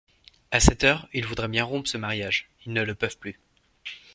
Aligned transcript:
A 0.49 0.59
cette 0.59 0.83
heure, 0.83 1.07
ils 1.13 1.27
voudraient 1.27 1.47
bien 1.47 1.63
rompre 1.63 1.87
ce 1.87 1.99
mariage, 1.99 2.49
ils 2.65 2.73
ne 2.73 2.81
le 2.81 2.95
peuvent 2.95 3.19
plus. 3.19 3.39